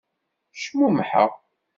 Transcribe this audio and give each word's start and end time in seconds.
Cmumḥeɣ. 0.61 1.31